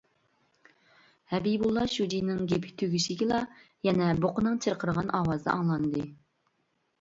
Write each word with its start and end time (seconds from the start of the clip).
ھەبىبۇللا 1.33 1.83
شۇجىنىڭ 1.95 2.39
گېپى 2.53 2.71
تۈگىشىگىلا 2.83 3.43
يەنە 3.89 4.09
بۇقىنىڭ 4.25 4.57
چىرقىرىغان 4.67 5.13
ئاۋازى 5.21 5.49
ئاڭلاندى. 5.55 6.09